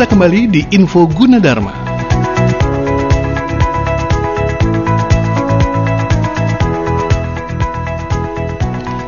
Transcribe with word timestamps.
Kita 0.00 0.16
kembali 0.16 0.48
di 0.48 0.64
Info 0.80 1.04
Gunadarma. 1.04 1.76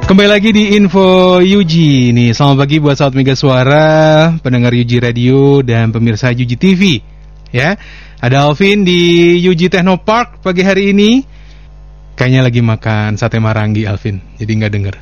Kembali 0.04 0.28
lagi 0.28 0.52
di 0.52 0.76
Info 0.76 1.40
Yuji 1.40 2.12
nih. 2.12 2.36
Selamat 2.36 2.56
pagi 2.60 2.76
buat 2.76 3.00
sahabat 3.00 3.16
Mega 3.16 3.32
Suara, 3.32 3.88
pendengar 4.44 4.76
Yuji 4.76 5.00
Radio 5.00 5.64
dan 5.64 5.97
pemirsa 5.97 6.28
Yuji 6.28 6.60
TV. 6.60 7.01
Ya, 7.56 7.81
ada 8.21 8.45
Alvin 8.45 8.85
di 8.85 9.40
Yuji 9.49 9.72
Technopark 9.72 10.45
pagi 10.45 10.61
hari 10.61 10.93
ini. 10.93 11.24
Kayaknya 12.21 12.40
lagi 12.45 12.61
makan 12.61 13.17
sate 13.17 13.40
marangi 13.40 13.88
Alvin, 13.88 14.21
jadi 14.37 14.53
nggak 14.61 14.72
denger. 14.77 14.95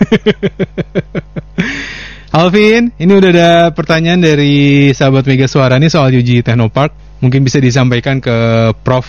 Alvin, 2.34 2.90
ini 2.98 3.12
udah 3.14 3.30
ada 3.30 3.50
pertanyaan 3.70 4.18
dari 4.18 4.90
sahabat 4.90 5.22
Mega 5.30 5.46
Suara 5.46 5.78
nih 5.78 5.90
soal 5.90 6.10
Yuji 6.10 6.42
Technopark. 6.42 7.22
Mungkin 7.22 7.46
bisa 7.46 7.62
disampaikan 7.62 8.18
ke 8.18 8.34
Prof 8.82 9.06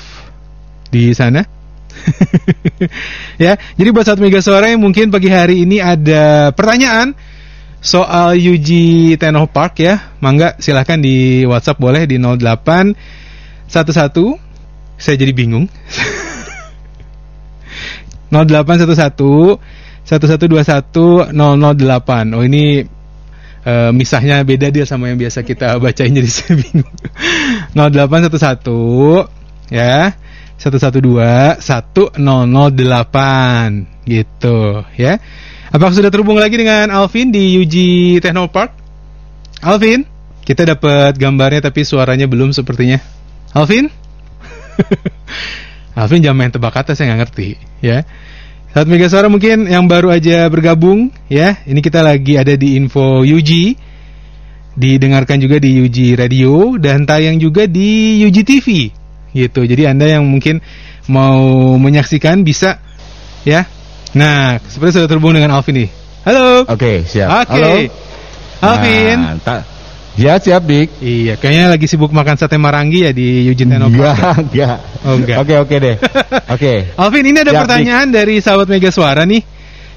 di 0.93 1.12
sana. 1.17 1.41
ya, 3.43 3.57
jadi 3.57 3.90
buat 3.90 4.05
saat 4.05 4.21
Mega 4.21 4.38
Suara 4.38 4.70
yang 4.70 4.85
mungkin 4.85 5.09
pagi 5.09 5.34
hari 5.34 5.66
ini 5.66 5.81
ada 5.81 6.53
pertanyaan 6.53 7.17
soal 7.81 8.38
Yuji 8.38 9.18
Technopark 9.18 9.73
ya. 9.81 10.13
Mangga 10.21 10.54
silahkan 10.62 11.02
di 11.02 11.41
WhatsApp 11.41 11.81
boleh 11.81 12.05
di 12.05 12.21
08 12.21 13.68
11 13.68 14.48
saya 14.98 15.13
jadi 15.13 15.29
bingung 15.29 15.70
0811 18.34 19.62
1121 20.07 21.29
008 21.29 22.34
Oh 22.34 22.43
ini 22.43 22.81
uh, 23.67 23.91
misahnya 23.91 24.39
beda 24.48 24.71
dia 24.71 24.88
sama 24.88 25.12
yang 25.12 25.20
biasa 25.20 25.44
kita 25.44 25.76
bacain 25.84 26.16
jadi 26.16 26.30
saya 26.39 26.55
bingung 26.55 26.88
0811 27.76 28.63
ya 29.68 30.15
112 30.57 31.62
1008 31.62 32.18
gitu 34.07 34.57
ya. 34.98 35.20
Apakah 35.68 35.93
sudah 35.93 36.10
terhubung 36.10 36.40
lagi 36.40 36.55
dengan 36.57 36.90
Alvin 36.90 37.29
di 37.29 37.60
UG 37.60 37.76
Technopark? 38.23 38.71
Alvin, 39.62 40.07
kita 40.48 40.63
dapat 40.63 41.20
gambarnya 41.20 41.60
tapi 41.60 41.84
suaranya 41.84 42.26
belum 42.26 42.55
sepertinya. 42.55 42.98
Alvin? 43.54 43.91
Alvin 45.99 46.21
jangan 46.23 46.38
main 46.40 46.54
tebak 46.54 46.71
kata 46.71 46.95
saya 46.95 47.13
nggak 47.13 47.21
ngerti 47.27 47.48
ya. 47.84 48.07
Saat 48.77 48.93
Mega 48.93 49.09
Suara 49.09 49.25
mungkin 49.25 49.65
yang 49.65 49.89
baru 49.89 50.13
aja 50.13 50.45
bergabung 50.53 51.09
ya. 51.33 51.57
Ini 51.65 51.81
kita 51.81 52.05
lagi 52.05 52.37
ada 52.37 52.53
di 52.53 52.77
Info 52.77 53.25
UG. 53.25 53.73
Didengarkan 54.77 55.41
juga 55.41 55.57
di 55.57 55.81
UG 55.81 56.13
Radio 56.13 56.77
dan 56.77 57.01
tayang 57.09 57.41
juga 57.41 57.65
di 57.65 58.21
UG 58.21 58.37
TV 58.45 58.93
gitu. 59.33 59.65
Jadi 59.65 59.89
Anda 59.89 60.13
yang 60.13 60.29
mungkin 60.29 60.61
mau 61.09 61.73
menyaksikan 61.81 62.45
bisa 62.45 62.77
ya. 63.49 63.65
Nah, 64.13 64.61
seperti 64.61 65.01
sudah 65.01 65.09
terhubung 65.09 65.33
dengan 65.33 65.57
Alvin 65.57 65.81
nih. 65.81 65.89
Halo. 66.29 66.69
Oke, 66.69 67.01
siap. 67.01 67.50
Oke. 67.50 67.57
Halo. 67.57 67.73
Alvin. 68.61 69.17
Nah, 69.41 69.61
ya 70.18 70.34
siap, 70.38 70.66
Dik. 70.66 70.90
Iya, 71.00 71.34
kayaknya 71.38 71.66
lagi 71.72 71.85
sibuk 71.85 72.09
makan 72.09 72.35
sate 72.35 72.57
marangi 72.57 73.06
ya 73.06 73.12
di 73.13 73.46
Eugene 73.46 73.78
Teno 73.78 73.88
Enggak, 73.88 74.18
Park. 74.18 74.38
enggak. 74.50 74.78
Oh, 75.06 75.13
enggak. 75.16 75.38
Oke, 75.41 75.53
oke 75.57 75.75
deh. 75.78 75.96
Oke. 76.57 76.73
Alvin, 76.97 77.25
ini 77.25 77.38
ada 77.40 77.53
Siap, 77.53 77.62
pertanyaan 77.63 78.07
dari 78.09 78.35
sahabat 78.41 78.68
Mega 78.68 78.90
Suara 78.90 79.23
nih. 79.23 79.41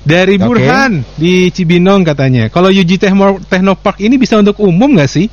Dari 0.01 0.41
Oke. 0.41 0.45
Burhan 0.45 0.93
di 1.17 1.49
Cibinong 1.49 2.05
katanya. 2.05 2.49
Kalau 2.49 2.73
Yuji 2.73 2.97
Techno 2.97 3.37
Technopark 3.43 4.01
ini 4.01 4.17
bisa 4.17 4.37
untuk 4.37 4.57
umum 4.61 4.97
nggak 4.97 5.11
sih? 5.11 5.29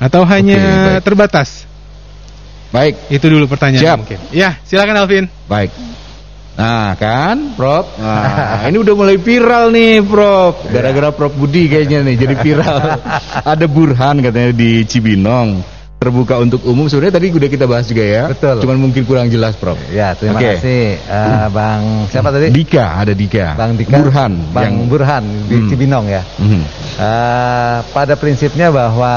Atau 0.00 0.24
hanya 0.26 0.58
baik. 0.98 1.04
terbatas? 1.06 1.68
Baik, 2.70 2.94
Itu 3.10 3.26
dulu 3.26 3.50
pertanyaan 3.50 3.82
Siap. 3.82 3.96
mungkin. 3.98 4.18
Ya, 4.30 4.54
silakan 4.62 4.94
Alvin. 4.98 5.24
baik. 5.46 5.70
Nah, 6.60 6.92
kan, 6.92 7.56
Prof. 7.56 7.96
Nah, 7.96 8.68
ini 8.68 8.76
udah 8.76 8.92
mulai 8.92 9.16
viral 9.16 9.72
nih, 9.72 10.04
Prof. 10.04 10.68
Gara-gara 10.68 11.08
Prof 11.08 11.32
Budi 11.32 11.72
kayaknya 11.72 12.04
nih 12.04 12.20
jadi 12.20 12.34
viral. 12.36 13.00
Ada 13.56 13.64
Burhan 13.64 14.20
katanya 14.20 14.52
di 14.52 14.84
Cibinong. 14.84 15.64
Terbuka 16.00 16.36
untuk 16.36 16.64
umum. 16.68 16.88
Sebenarnya 16.88 17.16
tadi 17.16 17.32
udah 17.32 17.48
kita 17.48 17.64
bahas 17.64 17.84
juga 17.88 18.04
ya. 18.04 18.24
Betul. 18.28 18.60
Cuman 18.60 18.76
mungkin 18.76 19.08
kurang 19.08 19.32
jelas, 19.32 19.56
Prof. 19.56 19.76
Ya, 19.88 20.12
terima 20.12 20.36
Oke. 20.36 20.60
kasih 20.60 20.96
eh, 21.00 21.46
Bang 21.48 22.08
siapa 22.12 22.28
tadi? 22.28 22.52
Dika, 22.52 23.04
ada 23.04 23.12
Dika. 23.16 23.56
Bang 23.56 23.76
Dika. 23.80 23.96
Burhan 24.00 24.32
Bang 24.52 24.64
yang 24.64 24.76
Burhan 24.88 25.24
di 25.48 25.56
Hmm. 25.60 25.68
Cibinong 25.68 26.06
ya. 26.12 26.24
Mhm. 26.40 26.60
Eh, 27.00 27.78
pada 27.88 28.14
prinsipnya 28.20 28.68
bahwa 28.68 29.12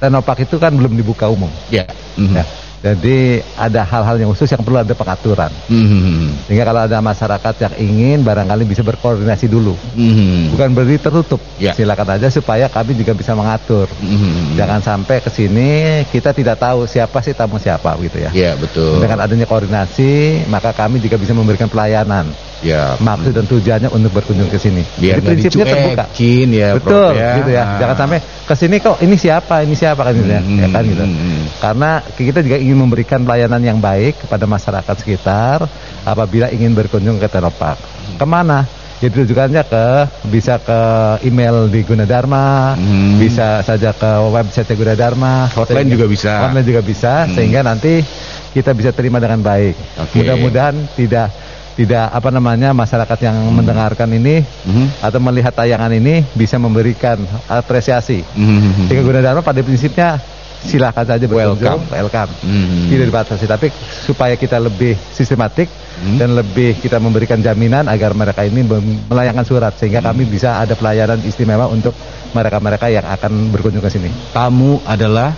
Tenopak 0.00 0.48
itu 0.48 0.56
kan 0.56 0.72
belum 0.72 0.96
dibuka 0.96 1.28
umum. 1.28 1.52
Ya. 1.68 1.84
Mhm. 2.16 2.32
Ya. 2.40 2.44
Jadi 2.80 3.44
ada 3.52 3.84
hal-hal 3.84 4.16
yang 4.24 4.32
khusus 4.32 4.48
yang 4.48 4.64
perlu 4.64 4.80
ada 4.80 4.96
pengaturan. 4.96 5.52
Mhm. 5.68 6.48
Sehingga 6.48 6.64
kalau 6.64 6.88
ada 6.88 6.96
masyarakat 7.04 7.54
yang 7.68 7.74
ingin 7.76 8.18
barangkali 8.24 8.64
bisa 8.64 8.80
berkoordinasi 8.80 9.52
dulu. 9.52 9.76
Mhm. 9.92 10.56
Bukan 10.56 10.72
berarti 10.72 10.96
tertutup. 10.96 11.44
Ya. 11.60 11.76
Silakan 11.76 12.16
aja 12.16 12.32
supaya 12.32 12.72
kami 12.72 12.96
juga 12.96 13.12
bisa 13.12 13.36
mengatur. 13.36 13.92
Mhm. 14.00 14.56
Jangan 14.56 14.80
sampai 14.80 15.20
ke 15.20 15.28
sini 15.28 15.70
kita 16.08 16.32
tidak 16.32 16.56
tahu 16.56 16.88
siapa 16.88 17.20
sih 17.20 17.36
tamu 17.36 17.60
siapa 17.60 17.92
gitu 18.00 18.16
ya. 18.16 18.32
Ya, 18.32 18.56
betul. 18.56 19.04
Dengan 19.04 19.28
adanya 19.28 19.44
koordinasi, 19.44 20.48
maka 20.48 20.72
kami 20.72 21.04
juga 21.04 21.20
bisa 21.20 21.36
memberikan 21.36 21.68
pelayanan. 21.68 22.32
Ya. 22.60 22.92
Maksud 23.00 23.32
dan 23.32 23.48
tujuannya 23.48 23.88
untuk 23.88 24.12
berkunjung 24.12 24.48
ke 24.48 24.56
sini. 24.56 24.84
biar 24.96 25.16
Jadi 25.18 25.26
prinsipnya 25.26 25.64
terbuka. 25.64 26.04
dicuekin 26.12 26.48
ya 26.52 26.68
Betul, 26.76 27.10
ya. 27.16 27.30
gitu 27.40 27.50
ya. 27.50 27.64
Jangan 27.80 27.96
sampai 27.96 28.18
ke 28.20 28.54
sini 28.54 28.76
kok 28.78 28.96
ini 29.00 29.16
siapa, 29.16 29.54
ini 29.64 29.74
siapa 29.74 30.00
kan 30.04 30.12
gitu 30.12 30.28
ya. 30.28 30.40
Hmm, 30.44 30.58
Ya 30.60 30.66
kan 30.68 30.82
gitu. 30.84 31.02
hmm, 31.02 31.16
hmm. 31.16 31.42
Karena 31.56 31.90
kita 32.04 32.38
juga 32.44 32.56
ingin 32.56 32.76
memberikan 32.76 33.20
pelayanan 33.24 33.62
yang 33.64 33.78
baik 33.80 34.20
kepada 34.20 34.44
masyarakat 34.44 34.94
sekitar 34.96 35.64
apabila 36.04 36.52
ingin 36.52 36.72
berkunjung 36.72 37.16
ke 37.16 37.26
Tenopak. 37.26 37.80
Ke 38.16 38.26
mana? 38.28 38.68
Jadi 39.00 39.24
rujukannya 39.24 39.64
ke 39.64 39.84
bisa 40.28 40.60
ke 40.60 40.80
email 41.24 41.72
di 41.72 41.80
Gunadarma, 41.80 42.76
Hmm. 42.76 43.16
bisa 43.16 43.64
saja 43.64 43.96
ke 43.96 44.10
website 44.28 44.76
Gunadarma, 44.76 45.48
Hotline 45.48 45.88
sehingga- 45.88 45.92
juga 45.96 46.06
bisa. 46.06 46.32
Hotline 46.44 46.66
juga 46.68 46.82
bisa, 46.84 47.12
Hmm. 47.24 47.32
sehingga 47.32 47.60
nanti 47.64 48.04
kita 48.52 48.76
bisa 48.76 48.92
terima 48.92 49.16
dengan 49.16 49.40
baik. 49.40 49.72
Oke. 49.96 50.20
Mudah-mudahan 50.20 50.76
tidak 50.92 51.32
tidak 51.74 52.10
apa 52.10 52.28
namanya 52.28 52.74
masyarakat 52.74 53.18
yang 53.22 53.36
mendengarkan 53.54 54.10
ini 54.10 54.42
Mhm. 54.42 55.00
atau 55.00 55.18
melihat 55.22 55.54
tayangan 55.54 55.92
ini 55.94 56.26
bisa 56.34 56.58
memberikan 56.58 57.16
apresiasi. 57.46 58.20
Mhm. 58.22 58.90
Sehingga 58.90 59.02
Gunadarma 59.02 59.40
pada 59.40 59.62
prinsipnya 59.62 60.18
silakan 60.60 61.08
saja 61.08 61.24
berkunjung, 61.24 61.88
Welcome. 61.88 61.88
welcome. 61.88 62.32
Mhm. 62.44 62.92
Tidak 62.92 63.06
dibatasi, 63.08 63.44
tapi 63.48 63.72
supaya 64.04 64.36
kita 64.36 64.60
lebih 64.60 64.92
sistematik 65.08 65.72
Hmm. 66.00 66.16
dan 66.20 66.36
lebih 66.36 66.76
kita 66.80 67.00
memberikan 67.00 67.40
jaminan 67.40 67.88
agar 67.88 68.12
mereka 68.12 68.44
ini 68.44 68.60
melayangkan 69.08 69.44
surat 69.44 69.72
sehingga 69.76 70.00
kami 70.00 70.28
bisa 70.28 70.60
ada 70.60 70.76
pelayanan 70.76 71.20
istimewa 71.24 71.64
untuk 71.68 71.96
mereka-mereka 72.32 72.92
yang 72.92 73.04
akan 73.08 73.48
berkunjung 73.52 73.80
ke 73.80 73.88
sini. 73.88 74.08
Tamu 74.32 74.84
adalah 74.84 75.32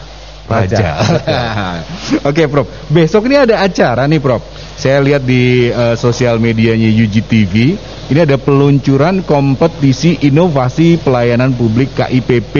raja. 0.47 0.77
Raja. 0.77 0.91
Oke, 2.29 2.51
Prof. 2.51 2.67
Besok 2.91 3.31
ini 3.31 3.39
ada 3.39 3.63
acara 3.63 4.07
nih, 4.11 4.19
Prof. 4.19 4.43
Saya 4.75 4.99
lihat 4.99 5.23
di 5.23 5.69
eh, 5.69 5.95
sosial 5.95 6.43
medianya 6.43 6.89
UGTV, 6.89 7.55
ini 8.11 8.19
ada 8.19 8.35
peluncuran 8.37 9.23
kompetisi 9.23 10.27
inovasi 10.27 10.99
pelayanan 10.99 11.55
publik 11.55 11.95
KIPP 11.95 12.55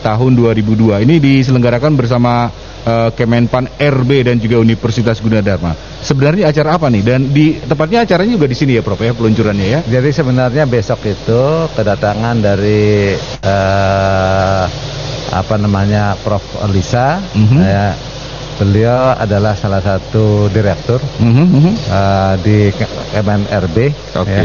tahun 0.00 0.32
2002. 0.38 1.02
Ini 1.02 1.16
diselenggarakan 1.18 1.92
bersama 1.98 2.46
eh, 2.86 3.10
Kemenpan 3.10 3.66
RB 3.74 4.10
dan 4.30 4.36
juga 4.38 4.62
Universitas 4.62 5.18
Gunadarma. 5.18 5.74
Sebenarnya 6.00 6.54
acara 6.54 6.78
apa 6.78 6.86
nih? 6.86 7.02
Dan 7.02 7.34
di 7.34 7.58
tepatnya 7.58 8.06
acaranya 8.06 8.38
juga 8.38 8.46
di 8.46 8.54
sini 8.54 8.78
ya, 8.78 8.82
Prof 8.86 9.02
ya, 9.02 9.10
peluncurannya 9.10 9.66
ya. 9.66 9.80
Jadi 9.82 10.10
sebenarnya 10.14 10.64
besok 10.70 11.02
itu 11.02 11.42
kedatangan 11.74 12.36
dari 12.38 13.16
eh, 13.42 14.64
apa 15.26 15.54
namanya 15.58 16.14
Prof. 16.22 16.44
Lisa, 16.70 17.18
Mhm. 17.34 17.58
ya, 17.58 17.86
beliau 18.56 19.12
adalah 19.14 19.52
salah 19.52 19.80
satu 19.80 20.48
direktur 20.48 20.98
Mhm, 21.20 21.44
mhm. 21.46 21.72
eh, 21.86 22.34
di 22.40 22.56
Kemen 23.12 23.44
RB, 23.46 23.76
Oke. 24.16 24.32
ya, 24.32 24.44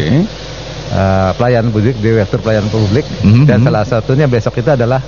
eh, 0.92 1.30
pelayanan 1.34 1.72
publik, 1.72 1.96
direktur 1.98 2.40
pelayanan 2.40 2.70
publik, 2.70 3.06
Mhm, 3.24 3.44
dan 3.46 3.58
mhm. 3.60 3.66
salah 3.66 3.84
satunya 3.84 4.28
besok 4.28 4.60
itu 4.60 4.70
adalah 4.70 5.00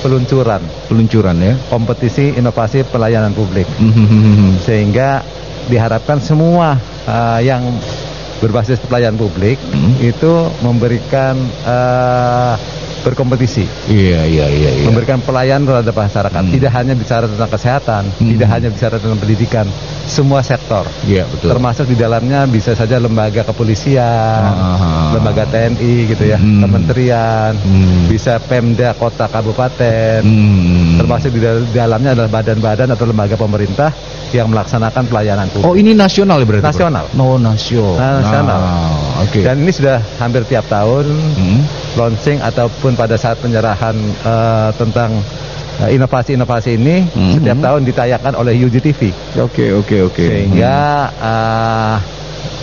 peluncuran 0.00 0.62
Peluncuran 0.86 1.36
ya. 1.38 1.54
kompetisi 1.68 2.34
inovasi 2.34 2.82
pelayanan 2.84 3.34
publik, 3.34 3.66
mhm, 3.76 4.04
mhm. 4.06 4.50
sehingga 4.58 5.22
diharapkan 5.66 6.18
semua 6.18 6.78
eh, 7.02 7.40
yang 7.44 7.62
berbasis 8.38 8.82
pelayanan 8.82 9.14
publik 9.14 9.54
Hmm. 9.70 9.94
itu 10.02 10.32
memberikan 10.58 11.38
eh, 11.62 12.54
berkompetisi. 13.02 13.66
Iya, 13.90 14.24
iya, 14.24 14.46
iya, 14.48 14.70
iya. 14.78 14.86
memberikan 14.86 15.18
pelayanan 15.20 15.66
terhadap 15.66 15.94
masyarakat. 15.94 16.42
Hmm. 16.42 16.52
Tidak 16.54 16.70
hanya 16.72 16.94
bicara 16.94 17.26
tentang 17.26 17.50
kesehatan, 17.50 18.02
Hmm. 18.16 18.30
tidak 18.32 18.48
hanya 18.48 18.68
bicara 18.70 18.96
tentang 19.02 19.18
pendidikan, 19.18 19.66
semua 20.06 20.40
sektor. 20.40 20.86
Iya, 21.04 21.26
betul. 21.26 21.50
Termasuk 21.52 21.84
di 21.90 21.96
dalamnya 21.98 22.46
bisa 22.46 22.72
saja 22.72 22.96
lembaga 22.96 23.42
kepolisian, 23.42 24.42
Ah. 24.42 25.12
lembaga 25.14 25.44
TNI 25.50 25.94
gitu 26.08 26.24
ya, 26.24 26.38
Hmm. 26.38 26.62
kementerian, 26.62 27.52
Hmm. 27.58 28.06
bisa 28.06 28.38
Pemda 28.42 28.94
kota 28.94 29.26
kabupaten. 29.26 30.22
Hmm. 30.22 30.98
Termasuk 31.02 31.30
di 31.34 31.40
dal- 31.42 31.66
di 31.66 31.74
dalamnya 31.74 32.14
adalah 32.14 32.30
badan-badan 32.30 32.88
atau 32.94 33.04
lembaga 33.04 33.34
pemerintah 33.34 33.90
yang 34.32 34.48
melaksanakan 34.48 35.04
pelayanan 35.06 35.46
publik. 35.52 35.68
Oh, 35.68 35.76
ini 35.76 35.92
nasional 35.92 36.40
ya 36.40 36.46
berarti? 36.48 36.64
Nasional. 36.64 37.04
Oh, 37.20 37.36
nasional. 37.36 38.00
Nah, 38.00 38.12
nasional. 38.24 38.60
Oke. 39.28 39.40
Dan 39.44 39.60
ini 39.60 39.72
sudah 39.72 40.00
hampir 40.16 40.42
tiap 40.48 40.64
tahun 40.72 41.04
Hmm. 41.36 41.60
Launching 41.94 42.38
ataupun 42.38 42.94
pada 42.94 43.14
saat 43.14 43.36
penyerahan 43.38 43.94
eh, 44.02 44.70
tentang 44.74 45.20
eh, 45.80 45.96
inovasi-inovasi 45.96 46.76
ini 46.76 47.04
Mhm. 47.06 47.32
setiap 47.38 47.58
tahun 47.60 47.80
ditayangkan 47.84 48.34
oleh 48.34 48.54
UGTV 48.58 49.00
Oke, 49.40 49.72
oke, 49.72 49.96
oke. 50.06 50.24
sehingga 50.24 50.76
eh, 51.12 51.96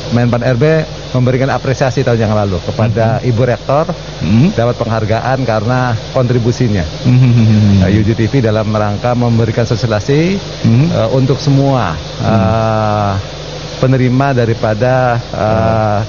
Menpan 0.09 0.41
RB 0.57 0.65
memberikan 1.13 1.53
apresiasi 1.53 2.01
tahun 2.01 2.17
yang 2.17 2.33
lalu 2.33 2.57
kepada 2.65 3.21
Ibu 3.21 3.45
Rektor 3.45 3.85
Hmm. 4.19 4.49
dapat 4.57 4.73
penghargaan 4.75 5.45
karena 5.45 5.93
kontribusinya 6.11 6.81
Hmm. 7.05 7.85
Eh, 7.85 8.01
UGTV 8.01 8.41
dalam 8.41 8.73
rangka 8.73 9.13
memberikan 9.13 9.69
sosialisasi 9.69 10.41
Hmm. 10.65 10.87
eh, 10.89 11.09
untuk 11.13 11.37
semua 11.37 11.93
eh, 12.25 13.13
penerima 13.77 14.33
daripada 14.33 14.93
eh, 15.21 15.99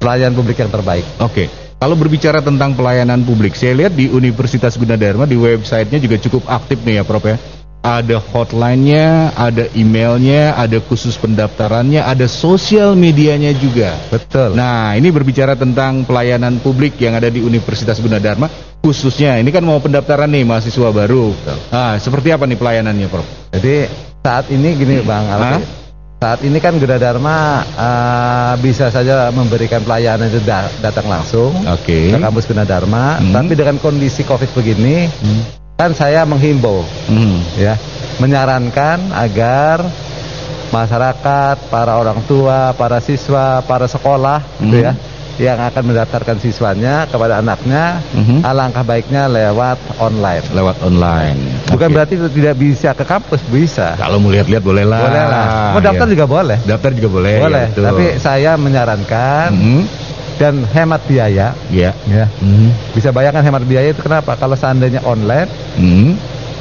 pelayanan 0.00 0.32
publik 0.32 0.56
yang 0.56 0.72
terbaik. 0.72 1.04
Oke. 1.20 1.65
Kalau 1.76 1.92
berbicara 1.92 2.40
tentang 2.40 2.72
pelayanan 2.72 3.20
publik, 3.20 3.52
saya 3.52 3.76
lihat 3.76 3.92
di 3.92 4.08
Universitas 4.08 4.80
Gunadarma 4.80 5.28
di 5.28 5.36
websitenya 5.36 6.00
juga 6.00 6.16
cukup 6.16 6.48
aktif 6.48 6.80
nih 6.80 6.98
ya, 6.98 7.04
Prof 7.04 7.20
ya. 7.28 7.36
Ada 7.84 8.16
hotline-nya, 8.16 9.36
ada 9.36 9.68
emailnya, 9.76 10.56
ada 10.56 10.80
khusus 10.80 11.20
pendaftarannya, 11.20 12.00
ada 12.00 12.24
sosial 12.32 12.96
medianya 12.96 13.52
juga. 13.52 13.92
Betul. 14.08 14.56
Nah, 14.56 14.96
ini 14.96 15.12
berbicara 15.12 15.52
tentang 15.52 16.08
pelayanan 16.08 16.64
publik 16.64 16.96
yang 16.96 17.12
ada 17.12 17.28
di 17.28 17.44
Universitas 17.44 18.00
Gunadarma, 18.00 18.48
khususnya 18.80 19.36
ini 19.36 19.52
kan 19.52 19.60
mau 19.60 19.76
pendaftaran 19.76 20.32
nih 20.32 20.48
mahasiswa 20.48 20.88
baru. 20.88 21.36
Ah, 21.68 22.00
seperti 22.00 22.32
apa 22.32 22.48
nih 22.48 22.56
pelayanannya, 22.56 23.06
Prof? 23.12 23.28
Jadi 23.52 23.84
saat 24.24 24.48
ini 24.48 24.80
gini 24.80 25.04
Bang 25.04 25.28
Alfi. 25.28 25.85
Saat 26.26 26.42
ini 26.42 26.58
kan 26.58 26.74
Gunadarma 26.74 27.38
eh, 27.62 28.54
bisa 28.58 28.90
saja 28.90 29.30
memberikan 29.30 29.78
pelayanan 29.78 30.26
itu 30.26 30.42
da- 30.42 30.74
datang 30.82 31.06
langsung 31.06 31.54
Oke. 31.62 32.10
ke 32.10 32.18
kampus 32.18 32.50
Gunadarma, 32.50 33.22
Hmm. 33.22 33.30
tapi 33.30 33.54
dengan 33.54 33.78
kondisi 33.78 34.26
Covid 34.26 34.50
begini 34.50 35.06
kan 35.78 35.94
saya 35.94 36.26
menghimbau 36.26 36.82
Hmm. 37.06 37.38
ya, 37.54 37.78
menyarankan 38.18 39.14
agar 39.14 39.86
masyarakat, 40.74 41.70
para 41.70 41.94
orang 41.94 42.18
tua, 42.26 42.74
para 42.74 42.98
siswa, 42.98 43.62
para 43.62 43.86
sekolah 43.86 44.42
gitu 44.58 44.82
Hmm. 44.82 44.86
ya 44.90 44.92
yang 45.36 45.60
akan 45.60 45.92
mendaftarkan 45.92 46.40
siswanya 46.40 47.04
kepada 47.04 47.44
anaknya 47.44 48.00
Mhm. 48.16 48.40
alangkah 48.40 48.80
baiknya 48.80 49.28
lewat 49.28 49.76
online. 50.00 50.44
Lewat 50.52 50.76
online. 50.80 51.36
Bukan 51.68 51.88
Oke. 51.88 51.94
berarti 51.94 52.14
itu 52.16 52.28
tidak 52.32 52.54
bisa 52.56 52.96
ke 52.96 53.04
kampus, 53.04 53.40
bisa. 53.46 53.96
kalau 54.00 54.16
mau 54.16 54.32
lihat-lihat 54.32 54.64
boleh 54.64 54.84
lah. 54.88 55.00
Boleh 55.04 55.24
lah. 55.28 55.46
Mau 55.76 55.80
daftar 55.84 56.06
Ya. 56.08 56.12
juga 56.16 56.24
boleh. 56.24 56.58
Daftar 56.64 56.90
juga 56.96 57.08
boleh. 57.12 57.36
boleh. 57.38 57.66
ya. 57.68 57.82
Tapi 57.92 58.04
saya 58.16 58.50
menyarankan 58.56 59.48
Mhm. 59.52 59.80
dan 60.36 60.54
hemat 60.72 61.00
biaya, 61.04 61.52
Ya. 61.68 61.92
ya. 62.08 62.24
Mhm. 62.40 62.96
Bisa 62.96 63.12
bayangkan 63.12 63.44
hemat 63.44 63.64
biaya 63.64 63.92
itu 63.92 64.00
kenapa? 64.00 64.36
Kalau 64.36 64.56
seandainya 64.56 65.04
online, 65.04 65.48
Mhm. 65.76 66.10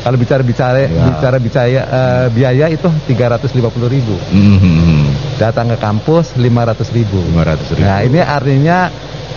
kalau 0.03 0.17
bicara 0.19 0.43
bicara 0.43 0.79
Ya. 0.83 0.89
bicara 1.09 1.37
bicara 1.39 1.67
eh, 1.71 2.25
biaya 2.31 2.65
itu 2.67 2.87
350.000 3.07 3.87
ribu. 3.87 4.15
Mhm. 4.31 5.04
Datang 5.35 5.67
ke 5.71 5.77
kampus 5.77 6.39
500.000 6.39 6.95
ribu. 6.95 7.19
500 7.35 7.75
ribu. 7.75 7.83
Nah 7.83 7.99
ini 8.07 8.19
artinya 8.23 8.79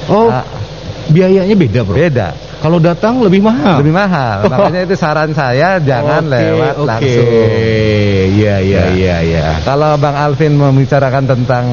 Oh, 0.08 0.32
ah, 0.32 0.40
biayanya 1.12 1.52
beda, 1.52 1.84
Bro. 1.84 1.92
beda, 2.00 2.32
Kalau 2.58 2.82
datang 2.82 3.22
lebih 3.22 3.38
mahal. 3.38 3.78
lebih 3.78 3.94
mahal. 3.94 4.50
Makanya 4.50 4.82
itu 4.82 4.98
saran 4.98 5.30
saya 5.30 5.78
jangan 5.78 6.26
Oke, 6.26 6.34
lewat 6.34 6.74
oke. 6.74 6.88
langsung. 6.90 7.28
Iya, 8.28 8.54
iya, 8.58 8.82
Ya. 8.82 8.84
iya, 8.90 9.16
iya. 9.22 9.46
Kalau 9.62 9.94
Bang 9.94 10.14
Alvin 10.14 10.54
membicarakan 10.54 11.24
tentang 11.24 11.64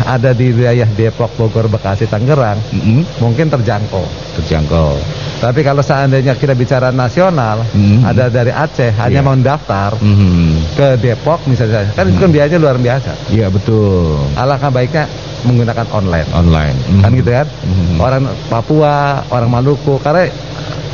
ada 0.00 0.32
di 0.32 0.48
wilayah 0.50 0.88
Depok, 0.88 1.28
Bogor, 1.36 1.68
Bekasi, 1.68 2.04
Tangerang, 2.04 2.56
Mhm. 2.72 3.20
mungkin 3.20 3.46
terjangkau. 3.48 4.04
Terjangkau. 4.40 4.96
Tapi 5.40 5.60
kalau 5.60 5.80
seandainya 5.80 6.32
kita 6.34 6.52
bicara 6.52 6.88
nasional, 6.88 7.60
Hmm. 7.72 8.04
ada 8.04 8.28
dari 8.28 8.48
Aceh 8.50 8.92
hanya 8.96 9.20
Iya. 9.20 9.24
mau 9.24 9.36
daftar 9.36 9.96
Mhm. 9.96 10.76
ke 10.76 10.88
Depok 10.98 11.44
misalnya, 11.44 11.88
kan 11.92 12.04
itu 12.04 12.16
kan 12.16 12.28
biayanya 12.30 12.56
luar 12.56 12.76
biasa. 12.76 13.12
Iya, 13.28 13.48
betul. 13.48 14.20
Alangkah 14.34 14.68
baiknya 14.68 15.04
menggunakan 15.44 15.86
online, 15.92 16.28
Online. 16.32 16.76
kan 17.00 17.10
Mhm. 17.10 17.18
gitu 17.20 17.30
kan? 17.32 17.46
Mhm. 17.48 17.96
Orang 18.00 18.22
Papua, 18.48 19.24
orang 19.32 19.50
Maluku, 19.50 19.96
karena 20.00 20.28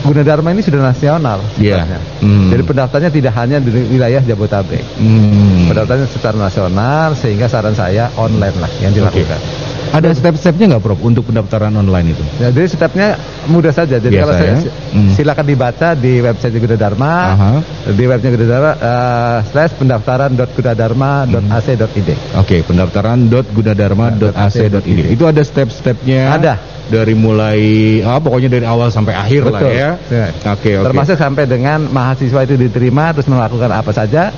Gunadarma 0.07 0.55
ini 0.55 0.63
sudah 0.63 0.95
nasional. 0.95 1.43
Iya. 1.59 1.83
sebenarnya. 1.83 2.01
Hmm. 2.23 2.47
Jadi 2.55 2.63
pendaftarnya 2.63 3.11
tidak 3.11 3.33
hanya 3.43 3.59
di 3.59 3.71
wilayah 3.75 4.23
Jabodetabek. 4.23 4.85
Mhm. 5.03 5.67
Pendaftarnya 5.67 6.07
secara 6.07 6.37
nasional 6.39 7.19
sehingga 7.19 7.51
saran 7.51 7.75
saya 7.75 8.07
online 8.15 8.55
lah 8.63 8.71
yang 8.79 8.95
dilakukan. 8.95 9.66
Ada 9.97 10.13
step-stepnya 10.13 10.77
nggak, 10.77 10.85
Prof, 10.85 11.01
untuk 11.01 11.25
pendaftaran 11.25 11.73
online 11.73 12.13
itu? 12.13 12.21
Ya, 12.37 12.53
jadi 12.53 12.69
stepnya 12.69 13.17
mudah 13.49 13.73
saja. 13.73 13.97
Jadi 13.97 14.13
Biasa 14.13 14.29
kalau 14.29 14.37
saya 14.37 14.61
ya? 14.61 14.69
Hmm. 14.93 15.09
silakan 15.17 15.49
dibaca 15.49 15.97
di 15.97 16.21
website 16.21 16.61
Gunadarma, 16.61 17.33
Aha. 17.33 17.65
di 17.97 18.05
webnya 18.05 18.37
Gunadarma 18.37 18.77
uh, 18.77 19.41
slash 19.49 19.73
pendaftaran.gunadarma.ac.id. 19.81 22.11
Oke, 22.37 22.61
pendaftaran.gunadarma.ac.id. 22.69 25.01
Itu 25.17 25.25
ada 25.25 25.41
step-stepnya. 25.41 26.37
Ada. 26.37 26.61
Dari 26.87 27.19
mulai, 27.19 27.99
ah, 28.07 28.23
pokoknya 28.23 28.47
dari 28.47 28.63
awal 28.63 28.95
sampai 28.95 29.11
akhir 29.17 29.51
lah 29.51 29.59
Betul. 29.59 29.75
ya. 29.75 29.99
Ya. 30.07 30.31
Oke, 30.55 30.79
oke. 30.79 30.87
Termasuk 30.93 31.17
sampai 31.19 31.51
dengan 31.51 31.83
mahasiswa 31.91 32.47
itu 32.47 32.55
diterima 32.55 33.11
terus 33.11 33.27
melakukan 33.27 33.75
apa 33.75 33.91
saja 33.91 34.31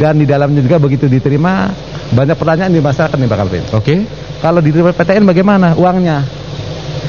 dan 0.00 0.16
di 0.16 0.24
dalamnya 0.24 0.64
juga 0.64 0.80
begitu 0.80 1.12
diterima 1.12 1.68
banyak 2.16 2.40
pertanyaan 2.40 2.72
di 2.72 2.80
masyarakat 2.80 3.20
nih 3.20 3.28
Pak 3.28 3.40
Alvin. 3.44 3.60
Oke. 3.76 4.08
Kalau 4.40 4.60
diterima 4.64 4.90
PTN 4.90 5.28
bagaimana 5.28 5.76
uangnya? 5.76 6.24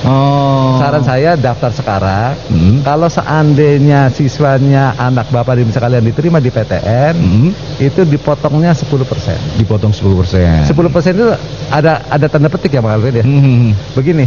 Oh. 0.01 0.81
Saran 0.81 1.05
saya 1.05 1.37
daftar 1.37 1.69
sekarang. 1.69 2.33
Hmm. 2.49 2.81
Kalau 2.81 3.05
seandainya 3.05 4.09
siswanya 4.09 4.97
anak 4.97 5.29
bapak 5.29 5.61
di 5.61 5.69
sekalian 5.69 6.01
diterima 6.01 6.41
di 6.41 6.49
PTN, 6.49 7.13
Hmm. 7.15 7.49
itu 7.77 8.01
dipotongnya 8.03 8.73
10%. 8.73 9.37
Dipotong 9.61 9.93
10%. 9.93 10.65
10% 10.65 11.13
itu 11.15 11.29
ada 11.69 12.01
ada 12.09 12.25
tanda 12.25 12.49
petik 12.49 12.73
ya 12.73 12.81
Bang 12.81 12.97
Alvin 12.97 13.21
ya. 13.21 13.25
Hmm. 13.25 13.77
Begini, 13.93 14.25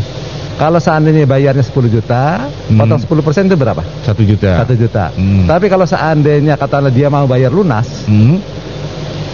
kalau 0.54 0.78
seandainya 0.78 1.26
bayarnya 1.26 1.66
10 1.66 1.90
juta, 1.90 2.46
Hmm. 2.70 2.78
potong 2.78 3.00
10% 3.02 3.50
itu 3.50 3.56
berapa? 3.58 3.82
Satu 4.06 4.22
juta. 4.22 4.62
1 4.62 4.78
juta. 4.78 5.10
Hmm. 5.10 5.50
Tapi 5.50 5.66
kalau 5.66 5.84
seandainya 5.84 6.54
katakanlah 6.54 6.94
dia 6.94 7.10
mau 7.10 7.26
bayar 7.26 7.50
lunas 7.50 8.06
Hmm. 8.06 8.38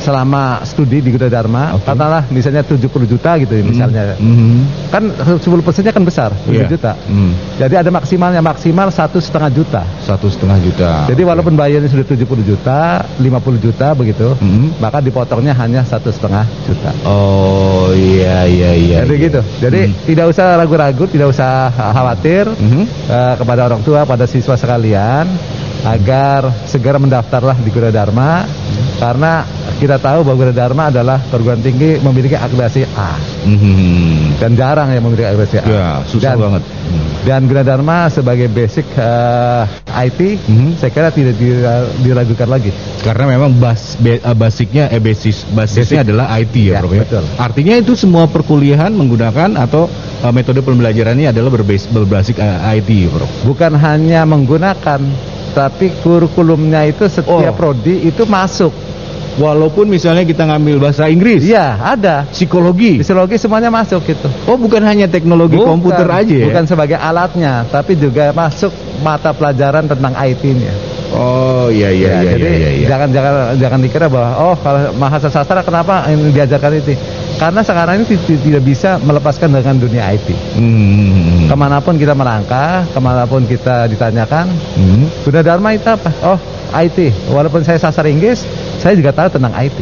Selama 0.01 0.65
studi 0.65 1.05
di 1.05 1.13
Gunadarma, 1.13 1.77
Oke. 1.77 1.85
katakanlah 1.85 2.25
misalnya 2.33 2.65
70 2.65 3.05
juta 3.07 3.37
gitu 3.37 3.53
ya 3.53 3.63
misalnya. 3.63 4.03
Hmm. 4.17 4.65
Kan 4.89 5.13
10%-nya 5.39 5.93
kan 5.93 6.03
besar, 6.03 6.33
10 6.49 6.65
Iya. 6.65 6.69
juta. 6.73 6.93
Hmm. 7.07 7.33
Jadi 7.61 7.75
ada 7.77 7.91
maksimalnya 7.93 8.41
maksimal 8.41 8.89
satu 8.89 9.21
setengah 9.21 9.51
juta. 9.53 9.83
Satu 10.03 10.27
setengah 10.33 10.59
juta. 10.59 10.91
Jadi 11.07 11.23
walaupun 11.23 11.55
bayarnya 11.55 11.89
sudah 11.93 12.07
70 12.09 12.43
juta, 12.43 13.05
50 13.21 13.61
juta 13.61 13.93
begitu, 13.93 14.33
Hmm. 14.41 14.73
maka 14.81 15.05
dipotongnya 15.05 15.53
hanya 15.55 15.85
satu 15.85 16.09
setengah 16.09 16.49
juta. 16.65 16.91
Oh 17.05 17.93
iya 17.93 18.49
iya 18.49 18.71
iya. 18.75 18.99
Jadi 19.05 19.15
iya. 19.17 19.25
gitu. 19.29 19.41
Jadi 19.61 19.81
Hmm. 19.87 19.95
tidak 20.09 20.27
usah 20.33 20.45
ragu-ragu, 20.57 21.05
tidak 21.07 21.29
usah 21.31 21.69
khawatir 21.71 22.49
Mhm. 22.49 22.83
eh, 23.07 23.35
kepada 23.37 23.69
orang 23.69 23.85
tua, 23.85 24.09
pada 24.09 24.25
siswa 24.25 24.57
sekalian 24.57 25.29
agar 25.81 26.69
segera 26.69 27.01
mendaftarlah 27.01 27.57
di 27.57 27.73
Gunadarma 27.73 28.45
karena 29.01 29.49
kita 29.81 29.97
tahu 29.97 30.21
bahwa 30.23 30.37
Gunadarma 30.39 30.93
adalah 30.93 31.17
perguruan 31.25 31.59
tinggi 31.59 31.97
memiliki 31.99 32.37
akreditasi 32.37 32.85
A 32.93 33.17
Mhm. 33.43 34.37
dan 34.37 34.53
jarang 34.53 34.93
yang 34.93 35.01
memiliki 35.01 35.25
akreditasi 35.25 35.57
A. 35.57 35.65
Ya 35.65 35.87
susah 36.05 36.37
dan, 36.37 36.39
banget. 36.39 36.63
Dan 37.21 37.41
Gunadarma 37.45 38.09
sebagai 38.09 38.47
basic 38.47 38.85
eh, 38.93 39.65
IT, 40.05 40.21
Mhm. 40.39 40.77
saya 40.77 40.91
kira 40.91 41.09
tidak 41.09 41.35
dira- 41.35 41.89
diragukan 41.99 42.47
lagi. 42.47 42.71
Karena 43.01 43.25
memang 43.31 43.57
bas, 43.57 43.97
be- 43.97 44.21
eh, 44.21 44.37
basicnya 44.37 44.87
eh 44.87 45.01
basis 45.01 45.49
basisnya 45.49 46.01
Basic. 46.01 46.05
adalah 46.05 46.27
IT 46.37 46.55
ya, 46.61 46.77
Ya, 46.77 46.79
Prof 46.79 46.93
ya. 46.93 47.01
betul. 47.03 47.25
Artinya 47.37 47.75
itu 47.75 47.93
semua 47.95 48.25
perkuliahan 48.27 48.93
menggunakan 48.93 49.57
atau 49.57 49.89
eh, 50.21 50.33
metode 50.33 50.61
pembelajarannya 50.61 51.33
adalah 51.33 51.49
berbasis 51.49 51.89
berbasis 51.89 52.37
eh, 52.37 52.77
IT, 52.77 53.09
Prof. 53.09 53.31
Bukan 53.43 53.73
hanya 53.75 54.29
menggunakan, 54.29 55.01
tapi 55.51 55.89
kurikulumnya 55.99 56.85
itu 56.85 57.09
setiap 57.09 57.53
Oh. 57.53 57.57
prodi 57.57 58.05
itu 58.05 58.23
masuk 58.23 58.71
Walaupun 59.41 59.89
misalnya 59.89 60.23
kita 60.23 60.45
ngambil 60.45 60.77
bahasa 60.79 61.09
Inggris, 61.09 61.41
Iya, 61.41 61.81
ada. 61.81 62.29
psikologi. 62.29 63.01
Psikologi 63.01 63.41
semuanya 63.41 63.73
masuk 63.73 64.05
gitu. 64.05 64.29
Oh, 64.45 64.61
bukan 64.61 64.85
hanya 64.85 65.09
teknologi 65.09 65.57
Bukan, 65.57 65.81
komputer 65.81 66.05
aja 66.07 66.35
ya? 66.37 66.45
Bukan 66.45 66.69
sebagai 66.69 67.01
alatnya, 67.01 67.65
tapi 67.67 67.97
juga 67.97 68.31
masuk 68.31 68.69
mata 69.01 69.33
pelajaran 69.33 69.89
tentang 69.89 70.13
IT-nya. 70.13 70.77
Oh, 71.11 71.67
iya 71.67 71.91
iya 71.91 72.07
Ya, 72.07 72.15
iya 72.23 72.31
jadi 72.31 72.47
iya 72.47 72.71
iya. 72.71 72.87
jangan 72.87 73.09
jangan 73.11 73.33
jangan 73.59 73.79
dikira 73.83 74.07
bahwa 74.07 74.31
oh 74.39 74.55
kalau 74.55 74.95
mahasiswa 74.95 75.43
sastra 75.43 75.59
kenapa 75.61 76.07
ini 76.07 76.31
diajarkan 76.31 76.71
itu? 76.77 76.95
Karena 77.35 77.65
sekarang 77.65 77.95
ini 77.99 78.15
ti- 78.15 78.39
tidak 78.39 78.63
bisa 78.63 78.95
melepaskan 79.01 79.51
dengan 79.51 79.75
dunia 79.75 80.07
IT. 80.07 80.29
Hmm. 80.55 81.49
Ke 81.49 81.57
mana 81.57 81.81
pun 81.81 81.97
kita 81.97 82.15
melangkah, 82.15 82.87
ke 82.87 82.99
mana 83.01 83.25
pun 83.25 83.43
kita 83.43 83.89
ditanyakan, 83.89 84.47
Hmm. 84.77 85.09
Gunadarma 85.25 85.73
itu 85.73 85.89
apa? 85.89 86.11
Oh, 86.23 86.39
IT. 86.71 87.11
Walaupun 87.27 87.67
saya 87.67 87.81
sastra 87.81 88.07
Inggris, 88.07 88.47
saya 88.81 88.97
juga 88.97 89.13
tahu 89.13 89.29
tentang 89.37 89.53
IT. 89.55 89.77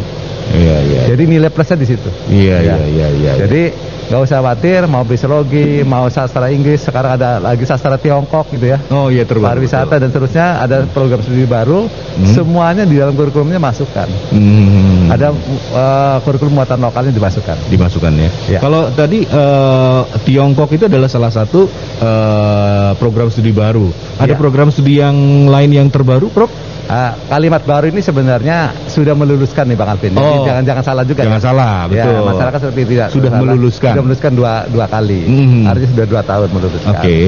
Iya 0.48 0.76
iya. 0.82 1.00
Jadi 1.12 1.22
nilai 1.28 1.50
plusnya 1.52 1.76
di 1.76 1.86
situ. 1.86 2.08
Iya 2.26 2.56
iya 2.58 2.74
Ya. 2.74 2.76
iya 2.88 3.08
iya. 3.14 3.32
Jadi 3.38 3.62
nggak 4.08 4.20
usah 4.24 4.40
khawatir 4.40 4.88
mau 4.88 5.04
psikologi, 5.04 5.84
mau 5.84 6.08
sastra 6.08 6.48
Inggris, 6.48 6.80
sekarang 6.80 7.20
ada 7.20 7.36
lagi 7.36 7.68
sastra 7.68 8.00
Tiongkok 8.00 8.48
gitu 8.56 8.72
ya. 8.72 8.80
Oh 8.88 9.12
iya 9.12 9.28
terbaru. 9.28 9.60
Pariwisata 9.60 10.00
dan 10.00 10.08
seterusnya 10.08 10.64
ada 10.64 10.88
program 10.88 11.20
studi 11.20 11.44
baru, 11.44 11.86
semuanya 12.24 12.88
di 12.88 12.96
dalam 12.96 13.12
kurikulumnya 13.12 13.60
masukkan. 13.60 14.08
Hmm. 14.32 14.97
Ada 15.08 15.28
uh, 15.32 16.16
kurikulum 16.22 16.60
muatan 16.60 16.78
lokalnya 16.78 17.12
dimasukkan. 17.12 17.56
dimasukkan 17.72 18.12
ya. 18.14 18.30
Ya. 18.48 18.58
Kalau 18.60 18.88
tadi 18.92 19.24
eh, 19.24 20.00
Tiongkok 20.24 20.68
itu 20.72 20.84
adalah 20.86 21.08
salah 21.08 21.32
satu 21.32 21.64
eh, 21.98 22.90
program 22.96 23.28
studi 23.32 23.52
baru. 23.52 23.88
Ada 24.20 24.34
Ya. 24.34 24.38
program 24.38 24.68
studi 24.68 25.00
yang 25.00 25.16
lain 25.48 25.70
yang 25.72 25.88
terbaru, 25.88 26.28
Prof? 26.28 26.50
Ah, 26.88 27.12
kalimat 27.28 27.60
baru 27.68 27.92
ini 27.92 28.00
sebenarnya 28.00 28.72
sudah 28.88 29.12
meluluskan 29.12 29.68
nih 29.68 29.76
Bang 29.76 29.92
Alvin. 29.92 30.16
Jadi 30.16 30.24
Oh. 30.24 30.40
jangan 30.48 30.64
jangan 30.64 30.84
salah 30.88 31.04
juga. 31.04 31.20
Jangan 31.20 31.36
ya. 31.36 31.44
salah, 31.44 31.74
betul. 31.84 32.16
Ya, 32.16 32.20
masyarakat 32.24 32.58
seperti 32.64 32.82
tidak 32.88 33.08
Sudah 33.12 33.30
meluluskan. 33.36 33.92
Sudah 33.92 34.02
meluluskan 34.08 34.32
dua 34.32 34.52
dua 34.72 34.86
kali. 34.88 35.20
Mhm. 35.28 35.68
Artinya 35.68 35.88
sudah 35.92 36.06
dua 36.08 36.22
tahun 36.24 36.48
meluluskan. 36.48 36.92
Oke. 36.96 37.18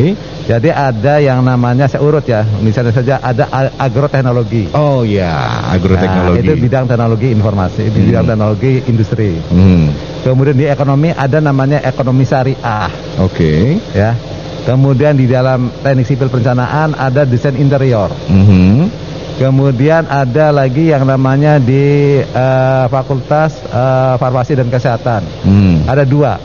Jadi 0.48 0.68
ada 0.72 1.14
yang 1.20 1.44
namanya 1.44 1.84
saya 1.92 2.00
urut 2.00 2.24
ya. 2.24 2.40
Misalnya 2.64 2.96
saja 2.96 3.20
ada 3.20 3.44
agroteknologi. 3.76 4.72
Oh 4.72 5.04
ya, 5.04 5.28
agroteknologi. 5.76 6.40
Nah, 6.40 6.44
itu 6.48 6.52
bidang 6.56 6.84
teknologi 6.88 7.28
informasi, 7.28 7.69
itu 7.78 8.10
bidang 8.10 8.26
teknologi 8.26 8.82
industri. 8.90 9.38
Hmm. 9.52 9.94
Kemudian 10.26 10.56
di 10.58 10.66
ekonomi 10.66 11.14
ada 11.14 11.38
namanya 11.38 11.80
ekonomi 11.84 12.26
syariah, 12.26 12.90
Oke. 13.22 13.78
ya. 13.94 14.12
Kemudian 14.60 15.16
di 15.16 15.24
dalam 15.24 15.72
teknik 15.80 16.04
sipil 16.04 16.28
perencanaan 16.28 16.92
ada 16.92 17.24
desain 17.24 17.56
interior. 17.56 18.12
Mhm. 18.28 18.92
Kemudian 19.40 20.04
ada 20.04 20.52
lagi 20.52 20.92
yang 20.92 21.08
namanya 21.08 21.56
di 21.56 22.20
eh, 22.20 22.84
Fakultas 22.92 23.56
eh, 23.56 24.14
Farmasi 24.20 24.52
dan 24.52 24.68
Kesehatan. 24.68 25.24
Hmm. 25.48 25.88
Ada 25.88 26.04
dua, 26.04 26.36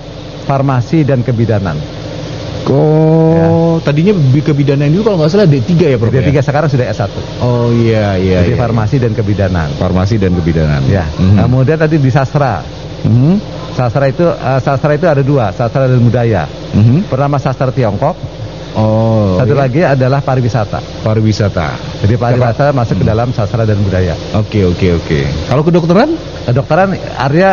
farmasi 0.47 1.03
dan 1.03 1.25
kebidanan. 1.25 1.75
Oh, 2.73 3.77
tadinya 3.81 4.13
bi- 4.13 4.41
kebidanan 4.41 4.89
dulu 4.89 5.03
kalau 5.05 5.17
nggak 5.21 5.31
salah 5.31 5.45
D3 5.45 5.71
ya, 5.77 5.97
Prof? 6.01 6.09
Jadi 6.09 6.23
ya? 6.23 6.29
tiga 6.33 6.41
sekarang 6.41 6.69
sudah 6.71 6.85
S1. 6.89 7.11
Oh 7.41 7.69
iya 7.69 8.17
iya. 8.17 8.41
Jadi 8.41 8.53
iya. 8.53 8.59
farmasi 8.59 8.95
dan 8.97 9.11
kebidanan. 9.13 9.69
farmasi 9.77 10.15
dan 10.17 10.31
kebidanan. 10.33 10.81
Ya. 10.89 11.05
Mhm. 11.15 11.45
Kemudian 11.45 11.77
tadi 11.77 12.01
di 12.01 12.09
sastra. 12.09 12.65
Mhm. 13.05 13.37
Sastra 13.75 14.07
itu 14.09 14.25
eh, 14.25 14.59
sastra 14.63 14.91
itu 14.95 15.05
ada 15.05 15.21
dua, 15.21 15.53
sastra 15.53 15.85
dan 15.85 16.01
budaya. 16.01 16.49
Mhm. 16.73 17.05
Pertama 17.05 17.37
sastra 17.37 17.69
Tiongkok, 17.69 18.15
Oh. 18.75 19.39
satu 19.39 19.55
iya. 19.55 19.61
lagi 19.61 19.81
adalah 19.87 20.19
pariwisata. 20.19 20.83
pariwisata. 20.99 21.79
Jadi 22.03 22.19
pariwisata 22.19 22.75
masuk 22.75 22.99
ke 23.01 23.05
dalam 23.07 23.31
sastra 23.31 23.63
dan 23.63 23.79
budaya. 23.79 24.11
Oke 24.35 24.67
oke 24.67 24.99
oke. 24.99 25.19
Kalau 25.47 25.63
kedokteran? 25.63 26.11
Kedokteran 26.43 26.91
artinya 27.15 27.51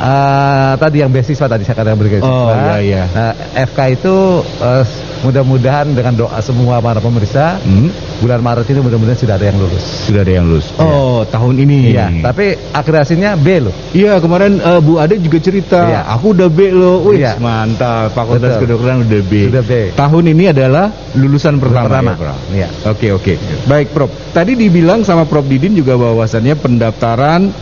eh, 0.00 0.72
tadi 0.76 0.96
yang 0.98 1.10
beasiswa 1.10 1.46
tadi 1.46 1.62
saya 1.62 1.76
katakan 1.76 1.96
beasiswa. 1.96 2.24
Oh, 2.24 2.48
iya, 2.50 2.76
iya. 2.80 3.02
Nah, 3.06 3.32
FK 3.68 3.78
itu 3.94 4.14
eh, 4.58 4.84
mudah-mudahan 5.20 5.92
dengan 5.92 6.16
doa 6.16 6.40
semua 6.40 6.80
para 6.80 6.96
pemeriksa 6.96 7.60
Hmm. 7.60 7.92
bulan 8.18 8.40
Maret 8.40 8.64
ini 8.66 8.80
mudah-mudahan 8.80 9.16
sudah 9.16 9.36
ada 9.36 9.46
yang 9.46 9.60
lulus. 9.60 9.84
Sudah 10.08 10.24
ada 10.24 10.32
yang 10.32 10.46
lulus. 10.48 10.72
Oh, 10.80 11.28
tahun 11.28 11.60
ini. 11.60 11.92
Iya, 11.92 12.08
tapi 12.24 12.56
akreditasinya 12.72 13.36
B 13.36 13.46
loh. 13.60 13.74
Iya, 13.92 14.16
kemarin 14.18 14.56
eh, 14.56 14.80
Bu 14.80 14.96
Ade 14.96 15.20
juga 15.20 15.36
cerita, 15.38 15.80
Iya. 15.84 16.00
aku 16.08 16.32
udah 16.32 16.48
B 16.48 16.58
loh. 16.72 17.04
Wih, 17.04 17.20
Iya. 17.20 17.36
mantap. 17.36 18.16
Fakultas 18.16 18.56
kedokteran 18.56 19.04
udah 19.04 19.20
B. 19.22 19.32
Sudah 19.52 19.64
B. 19.64 19.72
Tahun 19.92 20.24
ini 20.24 20.44
adalah 20.48 20.88
lulusan 21.12 21.60
pertama, 21.60 21.88
Pertama. 21.88 22.10
ya, 22.10 22.16
Prof? 22.16 22.38
Iya. 22.50 22.68
Oke, 22.88 23.06
oke. 23.12 23.32
Baik, 23.68 23.92
Prof. 23.92 24.08
Tadi 24.32 24.56
dibilang 24.56 25.04
sama 25.04 25.28
Prof 25.28 25.44
Didin 25.44 25.76
juga 25.76 26.00
bahwasannya 26.00 26.56
pendaftaran 26.56 27.52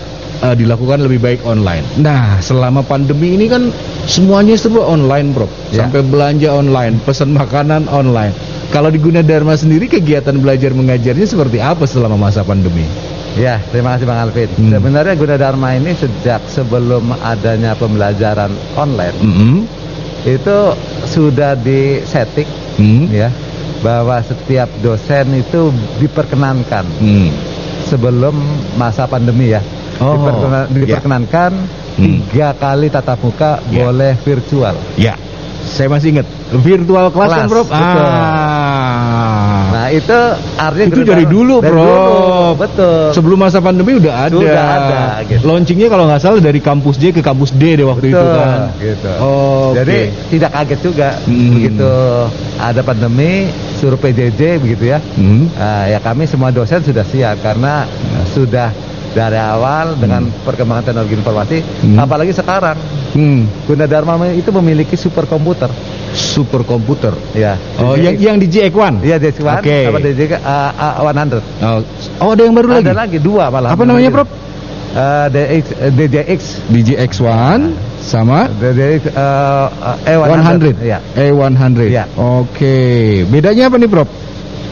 eh, 0.43 0.55
dilakukan 0.55 1.03
lebih 1.03 1.19
baik 1.21 1.41
online. 1.45 1.85
Nah, 1.99 2.39
selama 2.39 2.83
pandemi 2.87 3.35
ini 3.35 3.47
kan 3.51 3.71
semuanya 4.07 4.55
serba 4.55 4.87
online, 4.87 5.35
Prof. 5.35 5.51
Ya. 5.71 5.85
Sampai 5.87 6.03
belanja 6.07 6.55
online, 6.55 7.03
pesan 7.03 7.35
makanan 7.35 7.91
online. 7.91 8.35
Kalau 8.69 8.93
di 8.93 9.01
Gunadarma 9.01 9.57
sendiri 9.57 9.89
kegiatan 9.89 10.37
belajar 10.37 10.77
mengajarnya 10.77 11.25
seperti 11.25 11.57
apa 11.57 11.89
selama 11.89 12.21
masa 12.29 12.45
pandemi? 12.45 12.85
Ya, 13.39 13.63
terima 13.71 13.97
kasih 13.97 14.05
Bang 14.09 14.21
Alvin. 14.29 14.51
Hmm. 14.57 14.73
Sebenarnya 14.77 15.15
Gunadarma 15.15 15.79
ini 15.79 15.95
sejak 15.95 16.43
sebelum 16.51 17.15
adanya 17.23 17.73
pembelajaran 17.79 18.51
online 18.75 19.17
Mhm. 19.21 19.57
itu 20.27 20.59
sudah 21.07 21.55
disetting 21.55 22.49
Hmm. 22.77 23.07
ya 23.09 23.31
bahwa 23.81 24.19
setiap 24.27 24.67
dosen 24.83 25.39
itu 25.39 25.71
diperkenankan 26.03 26.85
Hmm. 26.99 27.31
sebelum 27.87 28.35
masa 28.75 29.07
pandemi 29.07 29.55
ya. 29.55 29.63
Oh, 29.99 30.15
Diperkena- 30.15 30.67
ya. 30.67 30.75
diperkenankan 30.75 31.53
Hmm. 31.99 32.19
tiga 32.31 32.55
kali 32.55 32.87
tatap 32.87 33.19
muka 33.19 33.59
Ya. 33.67 33.83
boleh 33.83 34.15
virtual. 34.17 34.75
Ya, 34.95 35.19
saya 35.65 35.91
masih 35.91 36.15
ingat 36.15 36.27
virtual 36.55 37.11
kelas 37.11 37.31
kan, 37.33 37.47
betul. 37.47 37.67
Ah. 37.69 39.63
Nah 39.69 39.87
itu 39.91 40.19
artinya 40.57 40.87
itu 40.89 41.03
dari 41.03 41.25
dulu, 41.25 41.59
dari 41.59 41.75
dulu, 41.75 42.55
betul. 42.55 43.11
Sebelum 43.11 43.39
masa 43.39 43.59
pandemi 43.59 43.97
udah 43.97 44.15
ada. 44.27 44.37
Sudah 44.37 44.65
ada, 44.69 45.01
gitu. 45.25 45.43
Launchingnya 45.43 45.89
kalau 45.89 46.05
nggak 46.07 46.21
salah 46.21 46.39
dari 46.39 46.61
kampus 46.61 46.97
J 46.97 47.11
ke 47.11 47.21
kampus 47.21 47.51
D 47.53 47.75
deh 47.75 47.85
waktu 47.85 48.11
itu 48.11 48.17
Betul, 48.17 48.37
kan. 48.37 48.61
gitu. 48.79 49.11
Oh, 49.19 49.75
Jadi 49.75 49.99
tidak 50.31 50.51
kaget 50.53 50.81
juga 50.81 51.09
Hmm. 51.25 51.51
begitu 51.53 51.93
ada 52.57 52.81
pandemi 52.83 53.33
suruh 53.77 53.97
PJJ 53.97 54.59
begitu 54.59 54.85
ya. 54.89 54.99
Hmm. 55.15 55.47
Ah, 55.55 55.85
ya 55.87 55.99
kami 55.99 56.25
semua 56.25 56.51
dosen 56.51 56.81
sudah 56.81 57.05
siap 57.05 57.39
karena 57.41 57.85
sudah 58.29 58.73
dari 59.19 59.35
awal 59.35 59.99
dengan 59.99 60.31
perkembangan 60.47 60.87
teknologi 60.87 61.15
informasi, 61.19 61.57
Hmm. 61.83 61.99
apalagi 61.99 62.31
sekarang 62.31 62.79
Hmm. 63.09 63.49
Gunadarma 63.67 64.31
itu 64.31 64.53
memiliki 64.53 64.95
superkomputer. 64.95 65.73
Super 66.13 66.61
komputer. 66.63 67.11
Ya. 67.33 67.57
Oh, 67.81 67.97
yang 67.97 68.15
yang 68.15 68.37
di 68.37 68.47
JX1. 68.47 69.01
Iya 69.03 69.17
DX1 69.19 69.59
Oke. 69.59 69.79
sama 69.89 69.99
DX 69.99 70.31
uh, 70.39 70.71
uh, 71.03 71.09
100. 71.09 71.41
Oh, 71.65 71.81
oh, 72.23 72.31
ada 72.37 72.43
yang 72.45 72.55
baru 72.55 72.67
Ada 72.79 72.93
lagi. 72.93 72.93
lagi 72.95 73.19
dua 73.19 73.49
malah. 73.49 73.73
Apa 73.75 73.83
namanya, 73.83 74.13
Prof? 74.13 74.29
Uh, 74.89 75.27
DX, 75.29 75.65
uh, 75.77 75.91
DJX 75.93 76.41
Di 76.69 76.81
JX1 76.85 77.61
sama 78.01 78.49
DJX 78.49 79.13
uh, 79.13 79.69
uh, 79.69 79.97
E100. 80.05 80.81
100. 80.81 80.85
Iya. 80.85 80.99
E100. 81.13 81.79
Iya. 81.89 82.05
Oke. 82.17 82.77
Bedanya 83.29 83.69
apa 83.69 83.77
nih, 83.77 83.89
Prof? 83.89 84.09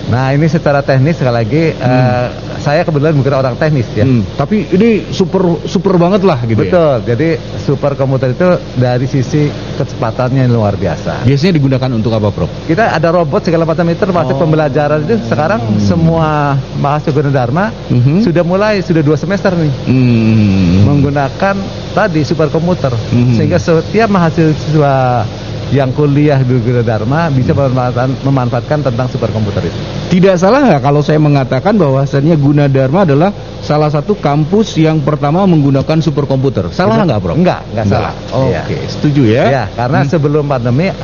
Nah 0.06 0.30
ini 0.30 0.46
secara 0.46 0.80
teknis 0.80 1.18
sekali 1.18 1.34
lagi 1.34 1.62
eh, 1.74 2.26
saya 2.62 2.86
kebetulan 2.86 3.18
bukan 3.18 3.34
orang 3.34 3.54
teknis 3.58 3.90
ya. 3.90 4.06
Hmm, 4.06 4.22
tapi 4.38 4.62
ini 4.70 5.10
super 5.10 5.42
super 5.66 5.98
banget 5.98 6.22
lah 6.22 6.38
gitu 6.46 6.62
ya. 6.62 6.70
Betul. 6.70 6.94
Jadi 7.10 7.28
super 7.58 7.92
komputer 7.94 8.30
itu 8.30 8.46
dari 8.78 9.06
sisi 9.06 9.50
kecepatannya 9.50 10.46
yang 10.46 10.54
luar 10.54 10.78
biasa. 10.78 11.26
Biasanya 11.26 11.58
digunakan 11.58 11.90
untuk 11.90 12.14
apa, 12.14 12.30
Prof? 12.30 12.50
Kita 12.64 12.94
ada 12.94 13.08
robot 13.10 13.42
segala 13.42 13.66
macam 13.66 13.82
itu 13.86 13.98
termasuk 13.98 14.34
Oh. 14.36 14.42
pembelajaran 14.42 15.02
itu 15.02 15.16
sekarang 15.26 15.58
semua 15.82 16.54
mahasiswa 16.78 17.10
Gunadarma 17.10 17.74
Mhm. 17.90 18.22
sudah 18.22 18.44
mulai 18.46 18.78
sudah 18.82 19.02
dua 19.02 19.16
semester 19.16 19.50
nih 19.52 19.72
Hmm. 19.86 20.86
menggunakan 20.86 21.54
tadi 21.92 22.20
super 22.22 22.46
komputer 22.46 22.94
Mhm. 22.94 23.34
sehingga 23.34 23.58
setiap 23.58 24.06
mahasiswa 24.06 25.26
yang 25.74 25.90
kuliah 25.90 26.38
di 26.38 26.62
Gunadarma 26.62 27.26
bisa 27.34 27.50
memanfaatkan, 27.50 28.22
memanfaatkan 28.22 28.78
tentang 28.86 29.06
super 29.10 29.34
komputer 29.34 29.66
itu. 29.66 29.78
Tidak 30.14 30.38
salah 30.38 30.62
nggak 30.62 30.78
kalau 30.78 31.02
saya 31.02 31.18
mengatakan 31.18 31.74
bahwasannya 31.74 32.38
Gunadarma 32.38 33.02
adalah 33.02 33.34
salah 33.66 33.90
satu 33.90 34.14
kampus 34.14 34.78
yang 34.78 35.02
pertama 35.02 35.42
menggunakan 35.42 35.98
superkomputer. 35.98 36.70
Salah 36.70 37.02
nggak, 37.02 37.18
Bro? 37.18 37.34
Enggak, 37.34 37.66
enggak 37.74 37.86
salah. 37.90 38.12
Iya. 38.46 38.62
Oke, 38.62 38.78
setuju 38.86 39.22
ya? 39.26 39.44
Ya, 39.50 39.64
karena 39.74 40.06
sebelum 40.06 40.46
pandemi 40.46 40.94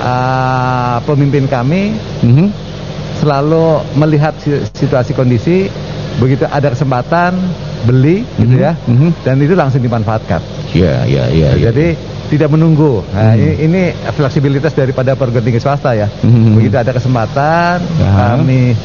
uh, 0.00 0.96
pemimpin 1.04 1.48
kami 1.48 1.96
Mhm. 2.20 2.46
selalu 3.20 3.84
melihat 3.96 4.36
si- 4.40 4.64
situasi 4.76 5.12
kondisi 5.12 5.68
begitu 6.20 6.44
ada 6.44 6.72
kesempatan 6.72 7.36
beli 7.80 8.28
gitu 8.36 8.56
Mhm, 8.56 8.60
ya 8.60 8.72
mhm. 8.84 9.08
dan 9.24 9.40
itu 9.40 9.56
langsung 9.56 9.80
dimanfaatkan. 9.80 10.40
Iya, 10.76 11.08
iya, 11.08 11.24
iya. 11.32 11.48
iya. 11.56 11.72
Jadi 11.72 11.96
tidak 12.30 12.54
menunggu. 12.54 13.02
Nah, 13.10 13.34
Mhm. 13.34 13.42
ini, 13.42 13.50
ini 13.66 13.82
fleksibilitas 14.14 14.70
daripada 14.70 15.18
perguruan 15.18 15.42
tinggi 15.42 15.58
swasta 15.58 15.98
ya. 15.98 16.06
Mhm. 16.06 16.54
Begitu 16.54 16.76
ada 16.78 16.94
kesempatan 16.94 17.82
Ya. 17.98 18.38
kami 18.38 18.78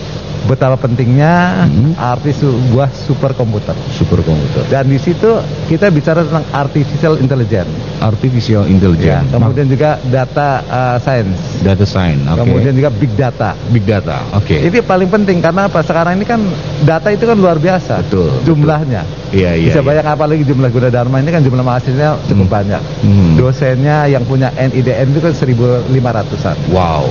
betapa 0.45 0.77
pentingnya 0.77 1.65
Hmm. 1.65 1.93
arti 1.95 2.31
sebuah 2.31 2.89
superkomputer. 2.91 3.73
Superkomputer. 3.91 4.65
Dan 4.67 4.87
di 4.87 4.97
situ 4.97 5.37
kita 5.65 5.89
bicara 5.89 6.21
tentang 6.21 6.45
artificial 6.51 7.17
intelligence. 7.17 7.69
Artificial 7.97 8.63
Ya, 8.63 8.69
intelligence. 8.69 9.27
kemudian 9.29 9.67
juga 9.67 9.97
data 10.03 10.49
uh, 10.63 10.97
science. 10.97 11.39
data 11.59 11.83
science. 11.83 12.21
Oke. 12.27 12.39
Kemudian 12.41 12.73
juga 12.73 12.89
big 12.91 13.11
data. 13.13 13.57
big 13.67 13.83
data. 13.83 14.21
Oke. 14.31 14.61
Ini 14.61 14.81
paling 14.81 15.09
penting 15.09 15.41
karena 15.41 15.65
apa? 15.65 15.81
Sekarang 15.81 16.15
ini 16.15 16.23
kan 16.23 16.41
data 16.81 17.09
itu 17.09 17.25
kan 17.25 17.35
luar 17.35 17.57
biasa. 17.57 18.01
Betul, 18.01 18.29
Jumlahnya. 18.43 19.01
Iya, 19.31 19.51
iya. 19.53 19.67
Bisa 19.67 19.81
iya. 19.81 19.87
bayang 19.87 20.07
apalagi 20.07 20.43
jumlah 20.43 20.69
Gunadarma 20.69 21.17
ini 21.17 21.29
kan 21.29 21.41
jumlah 21.41 21.61
mahasiswanya 21.61 22.21
cukup 22.25 22.45
Hmm. 22.45 22.55
banyak. 22.55 22.81
Hmm. 23.01 23.33
Dosennya 23.35 24.05
yang 24.07 24.23
punya 24.23 24.53
NIDN 24.53 25.09
itu 25.09 25.19
kan 25.19 25.33
1500-an. 25.33 26.55
Wow. 26.69 27.09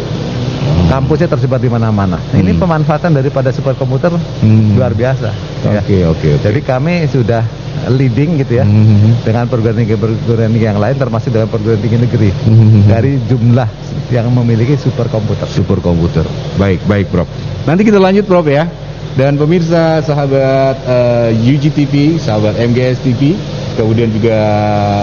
Kampusnya 0.84 1.26
tersebar 1.26 1.58
di 1.58 1.66
mana-mana. 1.66 2.20
Nah, 2.20 2.38
Ini 2.38 2.54
Hmm. 2.54 2.60
pemanfaatan 2.60 3.10
daripada 3.10 3.50
superkomputer 3.50 4.14
Hmm. 4.14 4.76
luar 4.78 4.92
biasa. 4.92 5.30
ya. 5.64 5.80
Oke, 5.80 6.04
oke, 6.04 6.28
oke. 6.36 6.44
Jadi 6.44 6.60
kami 6.60 7.08
sudah 7.08 7.42
leading 7.90 8.38
gitu 8.38 8.60
ya 8.60 8.64
Hmm. 8.64 9.16
dengan 9.20 9.44
perguruan 9.44 9.76
tinggi 9.76 9.96
perguruan 9.96 10.48
tinggi 10.48 10.64
yang 10.64 10.78
lain 10.78 10.96
termasuk 10.96 11.32
dengan 11.32 11.48
perguruan 11.48 11.80
tinggi 11.80 11.98
negeri 11.98 12.30
Hmm. 12.30 12.84
dari 12.86 13.18
jumlah 13.24 13.68
yang 14.12 14.28
memiliki 14.30 14.76
superkomputer. 14.76 15.48
Superkomputer. 15.48 16.24
Baik, 16.56 16.84
baik, 16.84 17.08
Prof. 17.10 17.28
Nanti 17.64 17.82
kita 17.82 17.96
lanjut, 17.98 18.24
Prof 18.24 18.44
ya. 18.46 18.68
Dan 19.14 19.38
pemirsa 19.38 20.02
sahabat 20.02 20.76
eh, 20.84 21.30
UGTV, 21.38 22.18
sahabat 22.18 22.58
MGS 22.58 22.98
TV, 22.98 23.38
kemudian 23.74 24.10
juga 24.10 24.38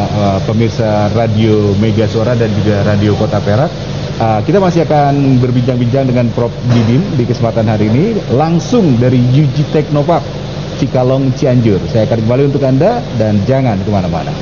eh, 0.04 0.40
pemirsa 0.44 1.08
Radio 1.12 1.72
Mega 1.80 2.06
Suara 2.06 2.36
dan 2.36 2.52
juga 2.54 2.84
Radio 2.84 3.16
Kota 3.16 3.40
Perak. 3.40 3.72
Eh, 4.22 4.40
kita 4.46 4.62
masih 4.62 4.86
akan 4.86 5.42
berbincang-bincang 5.42 6.06
dengan 6.06 6.30
Prof 6.38 6.54
Didin 6.70 7.02
di 7.18 7.26
kesempatan 7.26 7.66
hari 7.66 7.90
ini 7.90 8.06
langsung 8.38 9.02
dari 9.02 9.18
UG 9.18 9.74
Teknopark 9.74 10.22
Cikalong 10.78 11.34
Cianjur. 11.34 11.82
Saya 11.90 12.06
akan 12.06 12.26
kembali 12.26 12.44
untuk 12.54 12.62
Anda 12.62 13.02
dan 13.18 13.42
jangan 13.50 13.82
ke 13.82 13.90
mana-mana. 13.90 14.34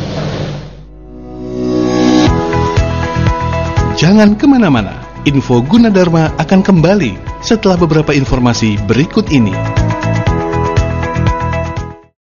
Jangan 4.00 4.40
ke 4.40 4.48
mana-mana, 4.48 5.04
info 5.28 5.60
Gunadarma 5.60 6.32
akan 6.40 6.64
kembali 6.64 7.44
setelah 7.44 7.76
beberapa 7.76 8.16
informasi 8.16 8.80
berikut 8.88 9.28
ini. 9.28 9.79